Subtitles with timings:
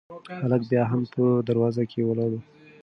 [0.43, 2.35] هلک بیا هم په دروازه کې ولاړ و.